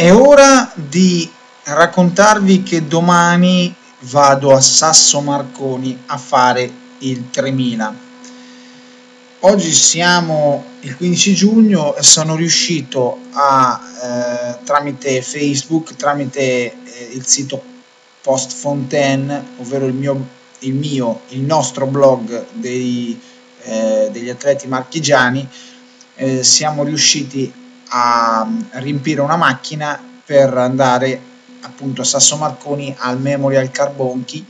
È 0.00 0.14
ora 0.14 0.72
di 0.74 1.30
raccontarvi 1.64 2.62
che 2.62 2.86
domani 2.86 3.74
vado 4.04 4.54
a 4.54 4.60
Sasso 4.62 5.20
Marconi 5.20 6.04
a 6.06 6.16
fare 6.16 6.72
il 7.00 7.28
3000. 7.28 7.94
Oggi 9.40 9.70
siamo 9.70 10.64
il 10.80 10.96
15 10.96 11.34
giugno 11.34 11.94
e 11.96 12.02
sono 12.02 12.34
riuscito 12.34 13.18
a 13.32 13.78
eh, 14.02 14.64
tramite 14.64 15.20
Facebook, 15.20 15.94
tramite 15.96 16.40
eh, 16.40 16.72
il 17.12 17.26
sito 17.26 17.62
Post 18.22 18.54
Fontaine, 18.54 19.48
ovvero 19.58 19.84
il 19.84 19.92
mio, 19.92 20.28
il, 20.60 20.72
mio, 20.72 21.20
il 21.28 21.42
nostro 21.42 21.84
blog 21.84 22.46
dei, 22.52 23.20
eh, 23.64 24.08
degli 24.10 24.30
atleti 24.30 24.66
marchigiani, 24.66 25.46
eh, 26.14 26.42
siamo 26.42 26.84
riusciti 26.84 27.59
a 27.90 28.48
riempire 28.72 29.20
una 29.20 29.36
macchina 29.36 30.00
per 30.24 30.56
andare 30.56 31.20
appunto 31.62 32.02
a 32.02 32.04
Sasso 32.04 32.36
Marconi 32.36 32.94
al 32.98 33.20
Memorial 33.20 33.70
Carbonchi 33.70 34.46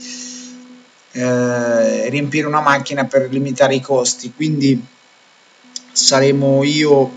eh, 1.12 2.08
riempire 2.08 2.46
una 2.46 2.60
macchina 2.60 3.04
per 3.04 3.28
limitare 3.30 3.74
i 3.74 3.80
costi. 3.80 4.32
Quindi 4.34 4.82
saremo 5.92 6.62
io 6.64 7.10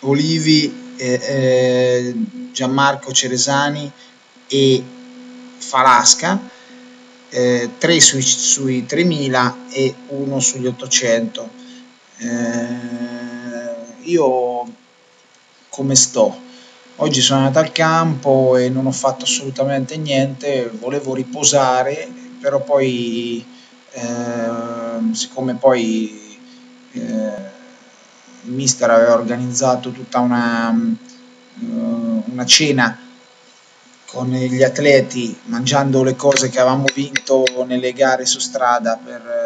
Olivi 0.00 0.94
eh, 0.96 1.20
eh, 1.22 2.14
Gianmarco 2.52 3.12
Ceresani 3.12 3.90
e 4.46 4.84
Falasca 5.58 6.38
eh, 7.30 7.70
3 7.78 8.00
sui, 8.00 8.22
sui 8.22 8.86
3000 8.86 9.56
e 9.70 9.94
uno 10.08 10.38
sugli 10.38 10.66
800 10.66 11.50
eh, 12.18 12.94
io 14.02 14.53
come 15.74 15.96
sto. 15.96 16.42
Oggi 16.96 17.20
sono 17.20 17.40
andato 17.40 17.58
al 17.58 17.72
campo 17.72 18.56
e 18.56 18.68
non 18.68 18.86
ho 18.86 18.92
fatto 18.92 19.24
assolutamente 19.24 19.96
niente, 19.96 20.70
volevo 20.72 21.12
riposare, 21.12 22.08
però 22.40 22.62
poi 22.62 23.44
eh, 23.90 25.12
siccome 25.12 25.54
poi 25.54 26.38
eh, 26.92 27.52
il 28.44 28.52
mister 28.52 28.88
aveva 28.88 29.14
organizzato 29.14 29.90
tutta 29.90 30.20
una, 30.20 30.68
uh, 30.70 32.22
una 32.26 32.46
cena 32.46 32.96
con 34.06 34.30
gli 34.30 34.62
atleti 34.62 35.36
mangiando 35.46 36.04
le 36.04 36.14
cose 36.14 36.50
che 36.50 36.60
avevamo 36.60 36.84
vinto 36.94 37.44
nelle 37.66 37.92
gare 37.92 38.26
su 38.26 38.38
strada 38.38 38.96
per, 39.02 39.26
eh, 39.26 39.43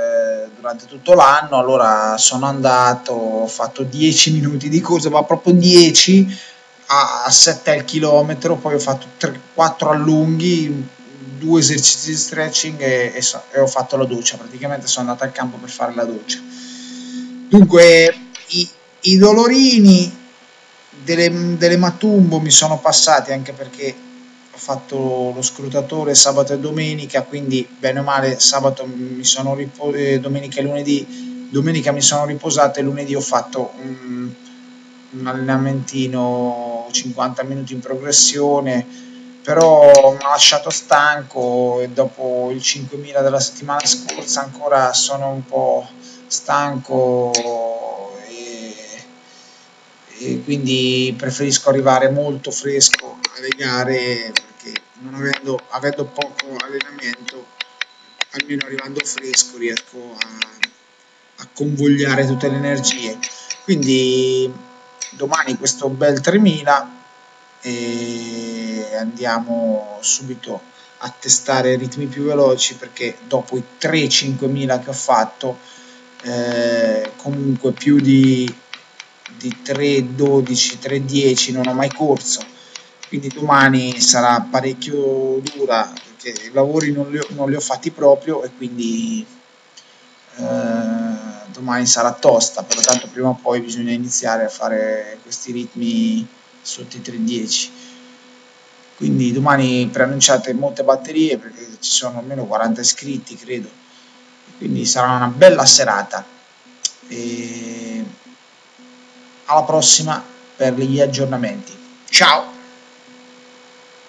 durante 0.59 0.87
tutto 0.87 1.15
l'anno. 1.15 1.57
Allora 1.57 2.17
sono 2.19 2.47
andato, 2.47 3.13
ho 3.13 3.47
fatto 3.47 3.83
10 3.85 4.33
minuti 4.33 4.69
di 4.69 4.81
corsa, 4.81 5.09
ma 5.09 5.23
proprio 5.23 5.55
10 5.55 6.39
a 6.87 7.31
7 7.31 7.71
al 7.71 7.85
chilometro, 7.85 8.57
poi 8.57 8.75
ho 8.75 8.79
fatto 8.79 9.07
3, 9.17 9.41
4 9.55 9.91
allunghi, 9.91 10.89
due 11.39 11.61
esercizi 11.61 12.11
di 12.11 12.17
stretching 12.17 12.81
e, 12.81 13.13
e, 13.15 13.23
so, 13.23 13.43
e 13.53 13.61
ho 13.61 13.67
fatto 13.67 13.97
la 13.97 14.05
doccia. 14.05 14.37
Praticamente 14.37 14.87
sono 14.87 15.09
andato 15.09 15.25
al 15.25 15.33
campo 15.33 15.57
per 15.59 15.71
fare 15.71 15.95
la 15.95 16.05
doccia. 16.05 16.39
Dunque, 17.49 18.19
i, 18.49 18.69
i 19.03 19.17
dolorini 19.17 20.17
delle, 21.03 21.57
delle 21.57 21.77
Matumbo 21.77 22.41
mi 22.41 22.51
sono 22.51 22.79
passati 22.79 23.33
anche 23.33 23.53
perché 23.53 23.95
ho 24.59 24.61
fatto 24.61 25.33
lo 25.33 25.41
scrutatore 25.41 26.17
sabato 26.17 26.53
e 26.53 26.59
domenica, 26.59 27.23
quindi 27.23 27.67
bene 27.79 28.01
o 28.01 28.03
male 28.03 28.41
sabato 28.41 28.85
mi 28.87 29.25
sono 29.25 29.55
riposato, 29.55 29.97
eh, 29.97 30.19
domenica 30.19 30.59
e 30.59 30.63
lunedì, 30.65 31.49
domenica 31.49 31.93
mi 31.93 32.03
sono 32.03 32.27
riposato 32.27 32.81
e 32.81 32.83
lunedì 32.83 33.15
ho 33.15 33.21
fatto 33.21 33.71
un, 33.81 34.29
un 35.11 35.27
allenamentino 35.27 36.89
50 36.91 37.45
minuti 37.45 37.73
in 37.73 37.79
progressione, 37.79 38.85
però 39.43 40.11
mi 40.11 40.25
ha 40.25 40.31
lasciato 40.31 40.71
stanco 40.71 41.81
e 41.81 41.89
dopo 41.91 42.51
il 42.51 42.61
5000 42.61 43.23
della 43.23 43.41
settimana 43.41 43.87
scorsa 43.87 44.43
ancora 44.43 44.93
sono 44.93 45.31
un 45.31 45.45
po' 45.45 45.87
stanco 46.27 47.31
e, 50.19 50.43
quindi 50.43 51.15
preferisco 51.17 51.69
arrivare 51.69 52.11
molto 52.11 52.51
fresco 52.51 53.19
alle 53.37 53.51
gare 53.57 54.33
non 55.01 55.15
avendo, 55.15 55.61
avendo 55.69 56.05
poco 56.07 56.57
allenamento, 56.59 57.47
almeno 58.31 58.67
arrivando 58.67 59.01
fresco 59.05 59.57
riesco 59.57 60.17
a, 60.19 61.43
a 61.43 61.49
convogliare 61.53 62.27
tutte 62.27 62.49
le 62.49 62.57
energie. 62.57 63.19
Quindi 63.65 64.53
domani 65.11 65.57
questo 65.57 65.89
bel 65.89 66.21
3000 66.21 66.97
e 67.61 68.97
andiamo 68.99 69.99
subito 70.01 70.61
a 70.99 71.15
testare 71.17 71.77
ritmi 71.77 72.07
più 72.07 72.25
veloci 72.25 72.75
perché 72.75 73.19
dopo 73.27 73.57
i 73.57 73.63
3-5000 73.81 74.83
che 74.83 74.91
ho 74.91 74.95
fatto 74.95 75.59
eh, 76.23 77.13
comunque 77.17 77.73
più 77.73 78.01
di, 78.01 78.53
di 79.37 79.57
3-12, 79.65 80.79
3-10 80.81 81.53
non 81.53 81.69
ho 81.69 81.75
mai 81.75 81.93
corso 81.93 82.57
quindi 83.09 83.29
domani 83.29 84.01
sarà 84.01 84.41
parecchio 84.49 85.41
dura 85.43 85.91
perché 85.93 86.47
i 86.47 86.53
lavori 86.53 86.93
non 86.93 87.11
li 87.11 87.19
ho, 87.19 87.27
non 87.31 87.49
li 87.49 87.57
ho 87.57 87.61
fatti 87.61 87.91
proprio 87.91 88.43
e 88.43 88.51
quindi 88.57 89.27
eh, 90.37 91.47
domani 91.49 91.87
sarà 91.87 92.13
tosta, 92.13 92.63
però 92.63 92.81
tanto 92.81 93.09
prima 93.09 93.29
o 93.29 93.39
poi 93.41 93.61
bisogna 93.61 93.93
iniziare 93.93 94.45
a 94.45 94.49
fare 94.49 95.19
questi 95.23 95.53
ritmi 95.53 96.27
sotto 96.61 96.97
i 96.97 97.01
3.10. 97.01 97.69
Quindi 98.97 99.33
domani 99.33 99.89
preannunciate 99.91 100.53
molte 100.55 100.83
batterie 100.83 101.39
perché 101.39 101.65
ci 101.81 101.91
sono 101.91 102.19
almeno 102.19 102.45
40 102.45 102.81
iscritti, 102.81 103.37
credo. 103.37 103.71
Quindi 104.59 104.85
sarà 104.85 105.13
una 105.13 105.29
bella 105.29 105.65
serata. 105.65 106.25
E 107.07 108.05
alla 109.45 109.63
prossima 109.63 110.23
per 110.57 110.75
gli 110.75 111.01
aggiornamenti. 111.01 111.73
Ciao! 112.11 112.58